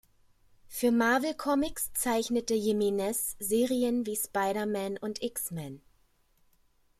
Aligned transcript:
Für 0.67 0.91
Marvel 0.91 1.35
Comics 1.35 1.93
zeichnete 1.93 2.55
Jimenez 2.55 3.35
Serien 3.37 4.07
wie 4.07 4.15
Spider-Man 4.15 4.97
und 4.97 5.21
X-Men. 5.21 5.79